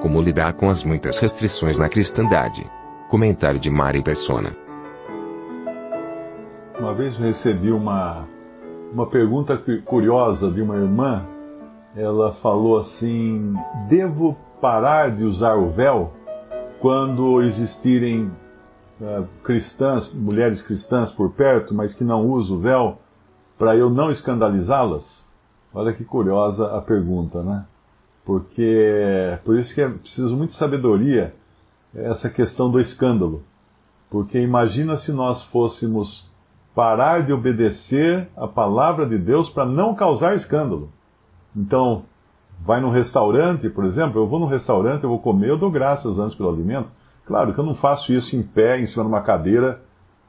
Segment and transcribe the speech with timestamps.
[0.00, 2.64] Como lidar com as muitas restrições na cristandade.
[3.08, 4.54] Comentário de Mari Persona.
[6.78, 8.26] Uma vez recebi uma,
[8.92, 11.24] uma pergunta cu- curiosa de uma irmã.
[11.96, 13.54] Ela falou assim:
[13.88, 16.12] devo parar de usar o véu
[16.80, 18.30] quando existirem
[19.02, 22.98] ah, cristãs, mulheres cristãs por perto, mas que não usam o véu,
[23.58, 25.30] para eu não escandalizá-las?
[25.72, 27.64] Olha que curiosa a pergunta, né?
[28.26, 31.32] Porque por isso que é preciso muito sabedoria
[31.94, 33.44] essa questão do escândalo.
[34.10, 36.28] Porque imagina se nós fôssemos
[36.74, 40.90] parar de obedecer a palavra de Deus para não causar escândalo.
[41.54, 42.02] Então,
[42.64, 46.18] vai num restaurante, por exemplo, eu vou num restaurante, eu vou comer, eu dou graças
[46.18, 46.90] antes pelo alimento.
[47.24, 49.80] Claro que eu não faço isso em pé, em cima de uma cadeira,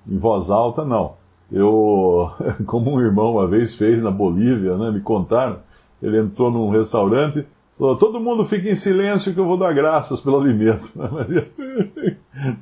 [0.07, 1.15] em voz alta, não.
[1.51, 2.29] Eu,
[2.67, 5.57] como um irmão uma vez fez na Bolívia, né, me contaram,
[6.01, 7.45] ele entrou num restaurante,
[7.77, 10.91] todo mundo fica em silêncio que eu vou dar graças pelo alimento.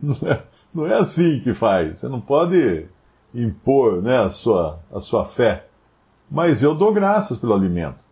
[0.01, 2.85] Não é, não é assim que faz, você não pode
[3.33, 5.67] impor né, a, sua, a sua fé.
[6.29, 8.03] Mas eu dou graças pelo alimento.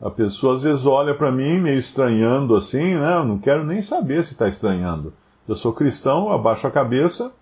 [0.00, 3.16] A pessoa às vezes olha para mim meio estranhando assim, né?
[3.16, 5.12] Eu não quero nem saber se está estranhando.
[5.46, 7.32] Eu sou cristão, abaixo a cabeça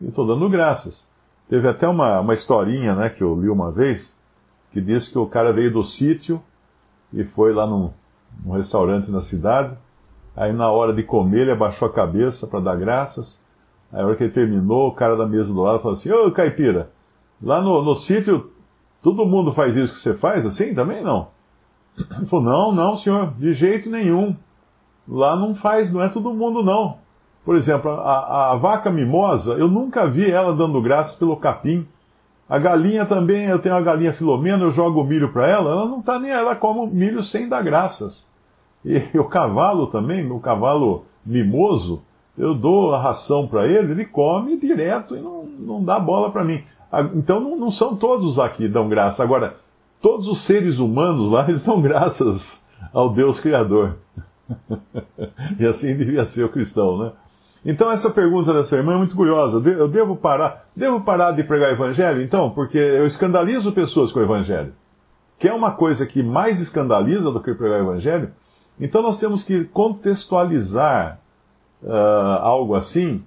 [0.00, 1.06] e estou dando graças.
[1.48, 4.18] Teve até uma, uma historinha né, que eu li uma vez,
[4.70, 6.42] que diz que o cara veio do sítio
[7.12, 7.90] e foi lá num,
[8.44, 9.76] num restaurante na cidade.
[10.36, 13.42] Aí na hora de comer ele abaixou a cabeça para dar graças.
[13.92, 16.30] Aí a hora que ele terminou, o cara da mesa do lado falou assim, ô
[16.30, 16.90] caipira,
[17.42, 18.50] lá no, no sítio
[19.02, 20.74] todo mundo faz isso que você faz assim?
[20.74, 21.28] Também não.
[21.98, 24.34] Ele falou, não, não, senhor, de jeito nenhum.
[25.08, 26.98] Lá não faz, não é todo mundo, não.
[27.44, 31.86] Por exemplo, a, a vaca mimosa, eu nunca vi ela dando graças pelo capim.
[32.48, 36.00] A galinha também, eu tenho uma galinha filomena, eu jogo milho para ela, ela não
[36.00, 38.29] está nem, ela come milho sem dar graças.
[38.84, 42.02] E o cavalo também, meu cavalo mimoso,
[42.36, 46.44] eu dou a ração para ele, ele come direto e não, não dá bola para
[46.44, 46.62] mim.
[47.14, 49.22] Então não, não, são todos lá que dão graça.
[49.22, 49.54] Agora,
[50.00, 53.96] todos os seres humanos lá, eles dão graças ao Deus Criador.
[55.58, 57.12] e assim devia ser o cristão, né?
[57.64, 59.58] Então essa pergunta dessa irmã é muito curiosa.
[59.68, 64.18] Eu devo parar, devo parar de pregar o evangelho, então, porque eu escandalizo pessoas com
[64.18, 64.72] o evangelho.
[65.38, 68.32] Que é uma coisa que mais escandaliza do que pregar o evangelho.
[68.80, 71.18] Então nós temos que contextualizar
[71.82, 73.22] uh, algo assim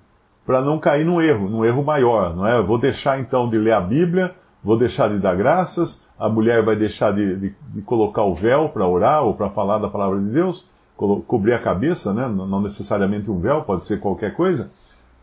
[0.45, 2.57] para não cair num erro, num erro maior, não é?
[2.57, 4.33] Eu vou deixar então de ler a Bíblia,
[4.63, 8.69] vou deixar de dar graças, a mulher vai deixar de, de, de colocar o véu
[8.69, 12.27] para orar ou para falar da palavra de Deus, co cobrir a cabeça, né?
[12.27, 14.71] não necessariamente um véu, pode ser qualquer coisa,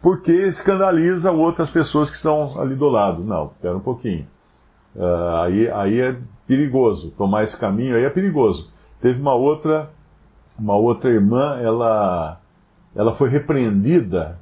[0.00, 3.22] porque escandaliza outras pessoas que estão ali do lado.
[3.22, 4.26] Não, espera um pouquinho.
[4.94, 6.16] Uh, aí, aí é
[6.46, 8.70] perigoso, tomar esse caminho aí é perigoso.
[9.00, 9.90] Teve uma outra,
[10.60, 12.38] uma outra irmã, ela,
[12.94, 14.38] ela foi repreendida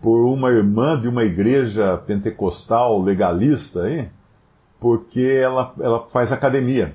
[0.00, 4.08] por uma irmã de uma igreja pentecostal legalista aí,
[4.78, 6.94] porque ela, ela faz academia.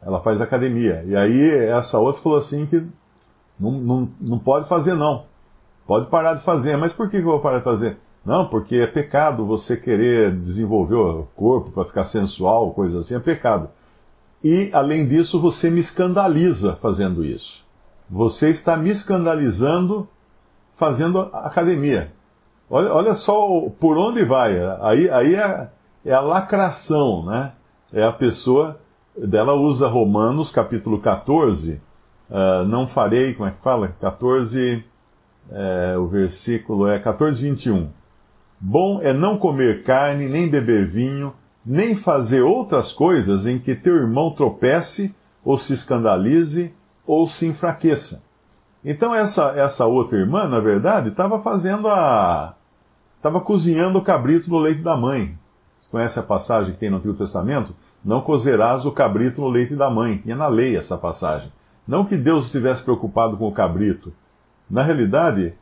[0.00, 1.02] Ela faz academia.
[1.06, 2.86] E aí essa outra falou assim que
[3.58, 5.24] não, não, não pode fazer não.
[5.84, 6.76] Pode parar de fazer.
[6.76, 7.98] Mas por que eu vou parar de fazer?
[8.24, 13.18] Não, porque é pecado você querer desenvolver o corpo para ficar sensual, coisa assim, é
[13.18, 13.70] pecado.
[14.44, 17.66] E, além disso, você me escandaliza fazendo isso.
[18.10, 20.08] Você está me escandalizando
[20.74, 22.12] fazendo academia.
[22.70, 24.56] Olha, olha só por onde vai.
[24.80, 25.68] Aí, aí é,
[26.04, 27.52] é, a lacração, né?
[27.92, 28.78] É a pessoa,
[29.16, 31.80] dela usa Romanos capítulo 14,
[32.30, 33.88] uh, não farei, como é que fala?
[33.98, 34.84] 14,
[35.50, 37.88] é, o versículo é 14, 21.
[38.60, 41.32] Bom é não comer carne, nem beber vinho,
[41.64, 46.74] nem fazer outras coisas em que teu irmão tropece, ou se escandalize,
[47.08, 48.22] ou se enfraqueça.
[48.84, 52.54] Então essa, essa outra irmã, na verdade, estava fazendo a,
[53.16, 55.36] estava cozinhando o cabrito no leite da mãe.
[55.78, 57.74] Você conhece a passagem que tem no Antigo Testamento?
[58.04, 60.18] Não cozerás o cabrito no leite da mãe.
[60.18, 61.50] Tinha na lei essa passagem.
[61.86, 64.12] Não que Deus estivesse preocupado com o cabrito.
[64.68, 65.54] Na realidade,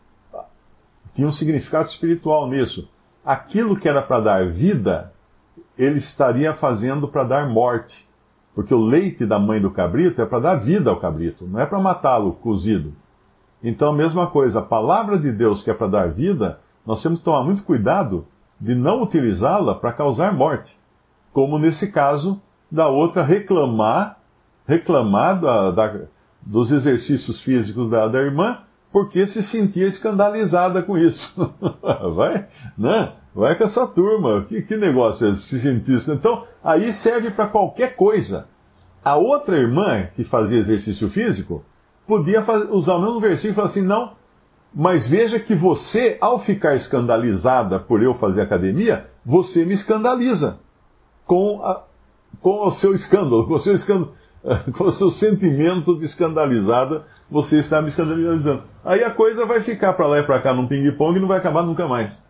[1.14, 2.88] tinha um significado espiritual nisso.
[3.24, 5.12] Aquilo que era para dar vida,
[5.78, 8.08] ele estaria fazendo para dar morte.
[8.56, 11.66] Porque o leite da mãe do cabrito é para dar vida ao cabrito, não é
[11.66, 12.94] para matá-lo cozido.
[13.62, 17.18] Então, a mesma coisa, a palavra de Deus que é para dar vida, nós temos
[17.18, 18.26] que tomar muito cuidado
[18.58, 20.78] de não utilizá-la para causar morte.
[21.34, 24.20] Como nesse caso da outra reclamar,
[24.66, 26.00] reclamar da, da,
[26.40, 28.60] dos exercícios físicos da, da irmã,
[28.90, 31.54] porque se sentia escandalizada com isso.
[32.16, 32.46] vai,
[32.78, 33.12] né?
[33.36, 34.46] Vai com essa turma.
[34.48, 36.10] Que, que negócio é se sentir isso?
[36.10, 38.48] Então, aí serve para qualquer coisa.
[39.04, 41.62] A outra irmã que fazia exercício físico
[42.06, 44.12] podia fazer, usar o mesmo versículo e falar assim: não,
[44.74, 50.58] mas veja que você, ao ficar escandalizada por eu fazer academia, você me escandaliza
[51.26, 51.84] com, a,
[52.40, 54.14] com o seu escândalo, com o seu escândalo.
[54.78, 58.62] Com o seu sentimento de escandalizada, você está me escandalizando.
[58.84, 61.38] Aí a coisa vai ficar para lá e para cá num ping-pong e não vai
[61.38, 62.20] acabar nunca mais.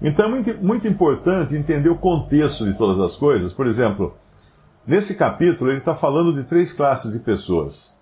[0.00, 3.52] Então é muito, muito importante entender o contexto de todas as coisas.
[3.52, 4.14] Por exemplo,
[4.86, 7.94] nesse capítulo ele está falando de três classes de pessoas.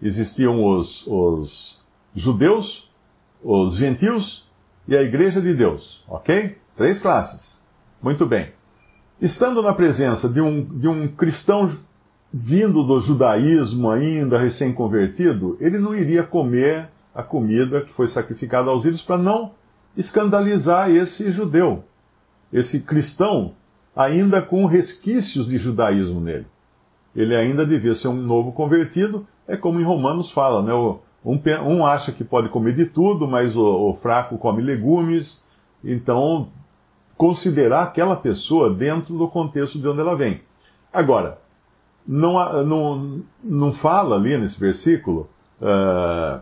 [0.00, 1.80] Existiam os, os
[2.14, 2.90] judeus,
[3.42, 4.48] os gentios
[4.88, 6.58] e a igreja de Deus, ok?
[6.76, 7.62] Três classes.
[8.02, 8.52] Muito bem.
[9.20, 11.70] Estando na presença de um, de um cristão
[12.32, 18.84] vindo do judaísmo ainda, recém-convertido, ele não iria comer a comida que foi sacrificada aos
[18.84, 19.52] ídolos para não
[19.96, 21.84] escandalizar esse judeu,
[22.52, 23.54] esse cristão,
[23.94, 26.46] ainda com resquícios de judaísmo nele.
[27.14, 30.72] Ele ainda devia ser um novo convertido, é como em Romanos fala, né?
[31.24, 35.44] Um, um acha que pode comer de tudo, mas o, o fraco come legumes,
[35.84, 36.48] então
[37.16, 40.40] considerar aquela pessoa dentro do contexto de onde ela vem.
[40.92, 41.38] Agora,
[42.06, 45.28] não, não, não fala ali nesse versículo
[45.60, 46.40] uh,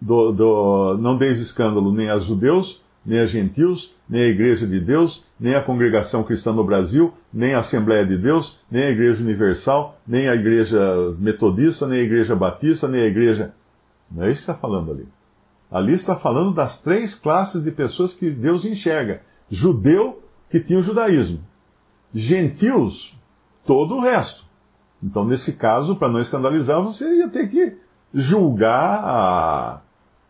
[0.00, 4.78] do, do, não deis escândalo nem a judeus, nem a gentios, nem a igreja de
[4.80, 9.22] Deus, nem a congregação cristã no Brasil, nem a Assembleia de Deus, nem a igreja
[9.22, 10.78] universal, nem a igreja
[11.18, 13.54] metodista, nem a igreja batista, nem a igreja.
[14.10, 15.08] Não é isso que está falando ali.
[15.70, 20.82] Ali está falando das três classes de pessoas que Deus enxerga: judeu, que tinha o
[20.82, 21.40] judaísmo,
[22.14, 23.16] gentios,
[23.66, 24.44] todo o resto.
[25.02, 27.76] Então, nesse caso, para não escandalizar, você ia ter que
[28.12, 29.80] julgar a,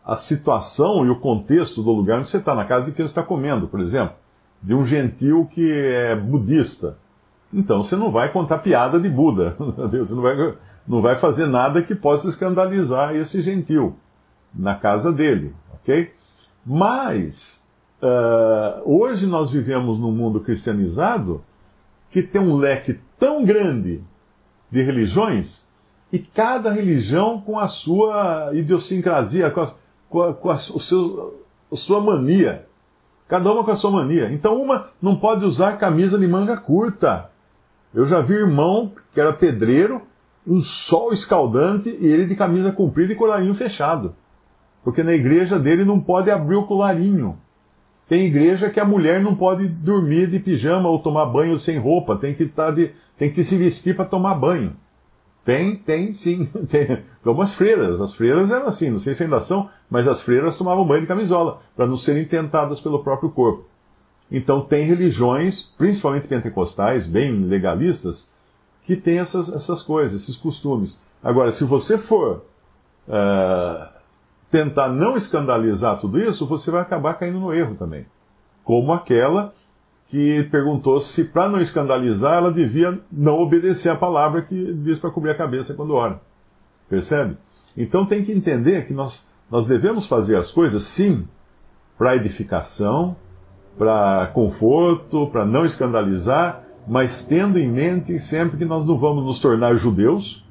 [0.08, 3.10] a situação e o contexto do lugar onde você está, na casa de quem você
[3.10, 4.16] está comendo, por exemplo,
[4.62, 6.96] de um gentil que é budista.
[7.52, 9.54] Então, você não vai contar piada de Buda,
[9.92, 10.54] você não vai,
[10.88, 13.96] não vai fazer nada que possa escandalizar esse gentil
[14.54, 16.10] na casa dele, ok?
[16.64, 17.66] Mas,
[18.02, 21.44] uh, hoje nós vivemos num mundo cristianizado
[22.10, 24.02] que tem um leque tão grande
[24.70, 25.68] de religiões,
[26.10, 29.70] e cada religião com a sua idiosincrasia, com a,
[30.08, 32.66] com a, com a, o seu, a sua mania.
[33.26, 34.32] Cada uma com a sua mania.
[34.32, 37.30] Então uma não pode usar camisa de manga curta.
[37.92, 40.02] Eu já vi irmão que era pedreiro,
[40.46, 44.14] um sol escaldante e ele de camisa comprida e colarinho fechado.
[44.82, 47.38] Porque na igreja dele não pode abrir o colarinho.
[48.08, 52.16] Tem igreja que a mulher não pode dormir de pijama ou tomar banho sem roupa,
[52.16, 54.74] tem que, tá de, tem que se vestir para tomar banho.
[55.48, 56.44] Tem, tem sim.
[56.68, 57.02] Tem.
[57.24, 58.02] Como as freiras.
[58.02, 61.06] As freiras eram assim, não sei se ainda são, mas as freiras tomavam banho de
[61.06, 63.64] camisola, para não serem tentadas pelo próprio corpo.
[64.30, 68.28] Então tem religiões, principalmente pentecostais, bem legalistas,
[68.84, 71.00] que têm essas, essas coisas, esses costumes.
[71.24, 72.44] Agora, se você for
[73.08, 73.88] uh,
[74.50, 78.04] tentar não escandalizar tudo isso, você vai acabar caindo no erro também.
[78.62, 79.50] Como aquela
[80.08, 85.10] que perguntou se, para não escandalizar, ela devia não obedecer a palavra que diz para
[85.10, 86.20] cobrir a cabeça quando ora.
[86.88, 87.36] Percebe?
[87.76, 91.26] Então tem que entender que nós, nós devemos fazer as coisas, sim,
[91.96, 93.16] para edificação,
[93.76, 99.38] para conforto, para não escandalizar, mas tendo em mente sempre que nós não vamos nos
[99.38, 100.44] tornar judeus.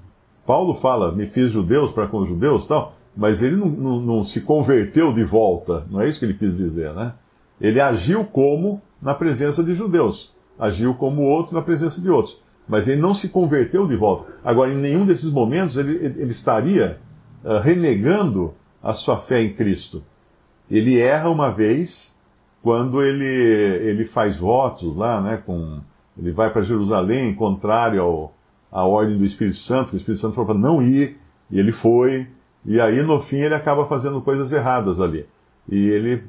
[0.46, 4.24] Paulo fala, me fiz judeus para com os judeus tal mas ele não, não, não,
[4.24, 7.14] se converteu de volta, não é isso que ele quis dizer, né?
[7.60, 12.88] Ele agiu como na presença de judeus, agiu como outro na presença de outros, mas
[12.88, 14.32] ele não se converteu de volta.
[14.44, 17.00] Agora, em nenhum desses momentos ele, ele estaria
[17.44, 20.04] uh, renegando a sua fé em Cristo.
[20.70, 22.18] Ele erra uma vez
[22.62, 25.42] quando ele, ele faz votos lá, né?
[25.46, 25.80] Com,
[26.18, 28.34] ele vai para Jerusalém, contrário ao,
[28.72, 31.18] à ordem do Espírito Santo, que o Espírito Santo falou para não ir,
[31.50, 32.28] e ele foi,
[32.66, 35.26] e aí, no fim, ele acaba fazendo coisas erradas ali.
[35.70, 36.24] E ele,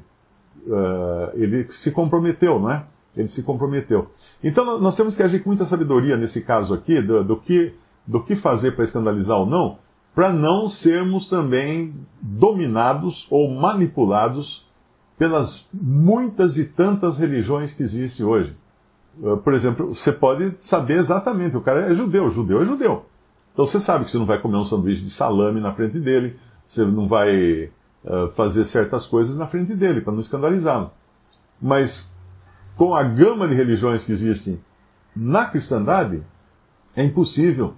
[0.67, 2.85] uh, ele se comprometeu, não é?
[3.15, 4.11] Ele se comprometeu.
[4.43, 7.73] Então, nós temos que agir com muita sabedoria nesse caso aqui, do, do que,
[8.05, 9.77] do que fazer para escandalizar ou não,
[10.13, 14.67] para não sermos também dominados ou manipulados
[15.17, 18.55] pelas muitas e tantas religiões que existem hoje.
[19.21, 23.05] Uh, por exemplo, você pode saber exatamente, o cara é judeu, judeu é judeu.
[23.53, 26.37] Então você sabe que você não vai comer um sanduíche de salame na frente dele,
[26.65, 27.71] você não vai
[28.03, 30.91] uh, fazer certas coisas na frente dele, para não escandalizá-lo.
[31.61, 32.15] Mas
[32.75, 34.59] com a gama de religiões que existem
[35.15, 36.23] na cristandade,
[36.95, 37.73] é impossível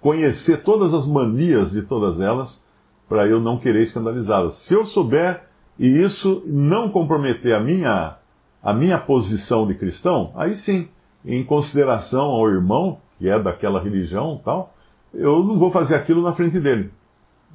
[0.00, 2.64] conhecer todas as manias de todas elas
[3.08, 4.54] para eu não querer escandalizá-las.
[4.54, 5.44] Se eu souber
[5.78, 8.16] e isso não comprometer a minha,
[8.62, 10.88] a minha posição de cristão, aí sim,
[11.24, 14.74] em consideração ao irmão, que é daquela religião tal,
[15.14, 16.90] eu não vou fazer aquilo na frente dele.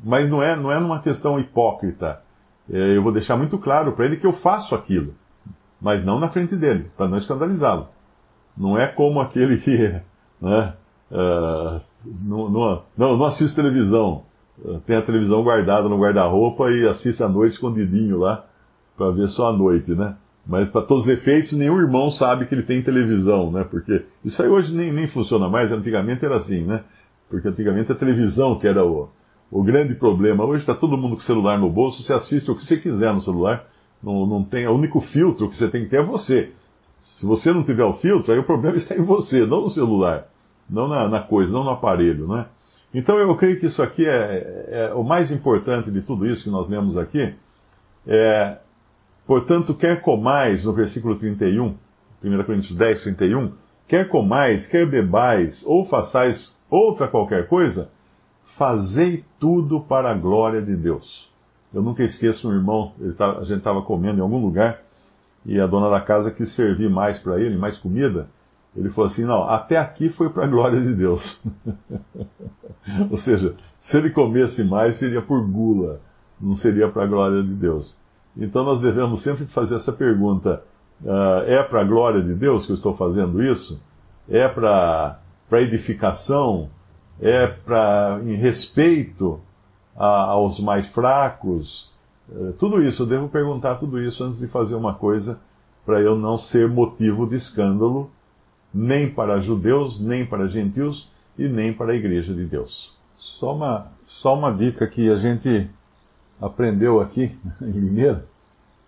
[0.04, 2.22] Mas não é, não é numa questão hipócrita.
[2.70, 5.13] É, eu vou deixar muito claro para ele que eu faço aquilo,
[5.82, 7.88] mas não na frente dele, para não escandalizá-lo.
[8.56, 9.77] Não é como aquele que
[10.42, 10.74] né,
[11.12, 14.24] uh, não, não, não, assiste televisão,
[14.86, 18.46] tem a televisão guardada no guarda-roupa e assiste à noite escondidinho lá,
[18.98, 20.16] para ver só à noite, né?
[20.46, 23.66] Mas para todos os efeitos, nenhum irmão sabe que ele tem televisão, né?
[23.70, 26.84] Porque isso aí hoje nem, nem funciona mais, antigamente era assim, né?
[27.30, 29.10] Porque antigamente a televisão que era o,
[29.51, 30.46] o grande problema.
[30.46, 33.13] Hoje está todo mundo com o celular no bolso, você assiste o que você quiser
[33.13, 33.68] no celular.
[34.01, 36.51] Não, não tem, o único filtro que você tem que ter é você.
[37.00, 40.27] Se você não tiver o filtro, aí o problema está em você, não no celular,
[40.70, 42.46] não na, na coisa, não no aparelho, né?
[42.94, 46.50] Então eu creio que isso aqui é, é, o mais importante de tudo isso que
[46.50, 47.34] nós lemos aqui.
[48.06, 48.58] É,
[49.25, 51.75] portanto, quer comais, no versículo 31,
[52.24, 53.51] 1 Coríntios 10, 31,
[53.88, 57.92] quer comais, quer bebais, ou façais outra qualquer coisa,
[58.58, 61.32] fazei tudo para a glória de Deus.
[61.72, 64.82] Eu nunca esqueço um irmão, tá, a gente estava comendo em algum lugar,
[65.46, 68.28] e a dona da casa quis servir mais para ele, mais comida.
[68.76, 71.40] Ele falou assim: não, até aqui foi para a glória de Deus.
[73.12, 76.02] Ou seja, se ele comesse mais, seria por gula,
[76.42, 78.00] não seria para a glória de Deus.
[78.36, 80.64] Então nós devemos sempre fazer essa pergunta:
[81.04, 83.80] uh, é para a glória de Deus que eu estou fazendo isso?
[84.28, 85.20] É para
[85.54, 86.70] edificação?
[87.20, 89.40] É para em respeito
[89.96, 91.92] a, aos mais fracos?
[92.30, 95.40] Uh, tudo isso, eu devo perguntar tudo isso antes de fazer uma coisa,
[95.86, 98.12] para eu não ser motivo de escândalo,
[98.74, 102.96] nem para judeus, nem para gentios e nem para a igreja de Deus.
[103.16, 105.70] Só uma, só uma dica que a gente
[106.40, 108.26] aprendeu aqui em Limeira.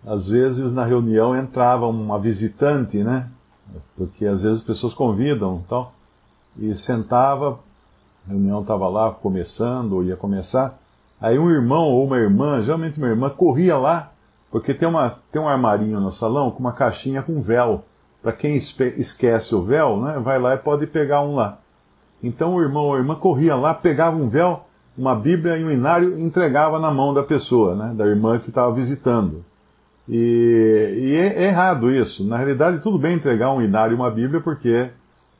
[0.06, 3.28] Às vezes na reunião entrava uma visitante, né?
[3.96, 5.94] Porque às vezes as pessoas convidam tal.
[6.58, 7.58] E sentava,
[8.30, 10.78] a reunião estava lá começando, ou ia começar.
[11.20, 14.12] Aí um irmão ou uma irmã, geralmente uma irmã, corria lá,
[14.52, 17.84] porque tem, uma, tem um armarinho no salão com uma caixinha com véu.
[18.22, 21.58] Para quem esquece o véu, né, vai lá e pode pegar um lá.
[22.22, 24.64] Então o irmão ou a irmã corria lá, pegava um véu,
[24.96, 28.50] uma Bíblia e um inário e entregava na mão da pessoa, né, da irmã que
[28.50, 29.44] estava visitando.
[30.08, 32.24] E, e é, errado isso.
[32.24, 34.90] Na realidade, tudo bem entregar um inário e uma Bíblia, porque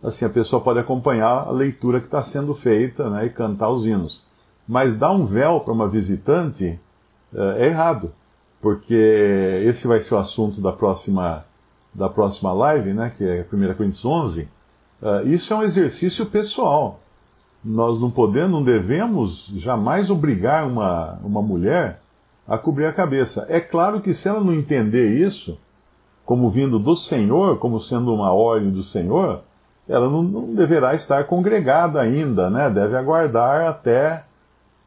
[0.02, 3.86] assim a pessoa pode acompanhar a leitura que está sendo feita né, e cantar os
[3.86, 4.24] hinos.
[4.66, 6.78] Mas dar um véu para uma visitante
[7.34, 8.12] é, é errado,
[8.60, 11.44] porque esse vai ser o assunto da próxima,
[11.92, 14.48] da próxima live, né, que é 1 Coríntios 11
[15.00, 17.00] Uh, isso é um exercício pessoal.
[17.64, 22.00] Nós não podemos, não devemos jamais obrigar uma, uma mulher
[22.46, 23.46] a cobrir a cabeça.
[23.48, 25.58] É claro que se ela não entender isso,
[26.24, 29.42] como vindo do Senhor, como sendo uma ordem do Senhor,
[29.88, 32.70] ela não, não deverá estar congregada ainda, né?
[32.70, 34.24] Deve aguardar até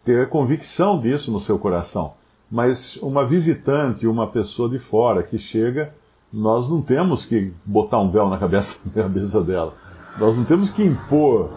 [0.03, 2.13] ter convicção disso no seu coração.
[2.49, 5.93] Mas uma visitante, uma pessoa de fora que chega,
[6.31, 9.73] nós não temos que botar um véu na cabeça, na cabeça dela.
[10.17, 11.49] Nós não temos que impor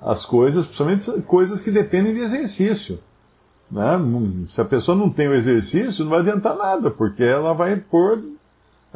[0.00, 2.98] as coisas, principalmente coisas que dependem de exercício.
[3.70, 3.98] Né?
[4.48, 8.20] Se a pessoa não tem o exercício, não vai adiantar nada, porque ela vai impor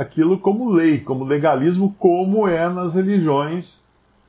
[0.00, 3.83] aquilo como lei, como legalismo, como é nas religiões,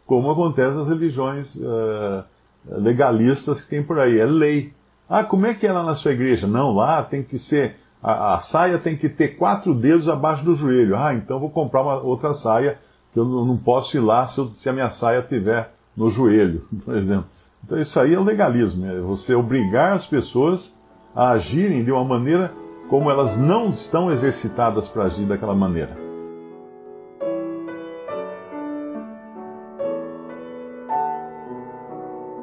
[0.05, 2.25] como acontece nas religiões uh,
[2.65, 4.19] legalistas que tem por aí.
[4.19, 4.73] É lei.
[5.07, 6.45] Ah, como é que é lá na sua igreja?
[6.45, 7.77] Não, lá tem que ser.
[8.03, 10.97] A, a saia tem que ter quatro dedos abaixo do joelho.
[10.97, 12.77] Ah, então vou comprar uma outra saia
[13.13, 16.67] que eu não posso ir lá se, eu, se a minha saia estiver no joelho,
[16.83, 17.27] por exemplo.
[17.63, 20.81] Então isso aí é legalismo, é você obrigar as pessoas
[21.15, 22.53] a agirem de uma maneira
[22.91, 25.97] como elas não estão exercitadas para agir daquela maneira.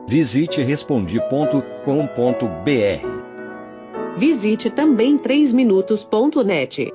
[0.06, 1.58] Visite respondi.com.br.
[4.16, 6.94] Visite também 3minutos.net.